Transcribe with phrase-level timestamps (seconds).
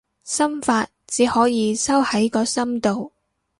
[0.23, 3.11] 心法，只可以收喺個心度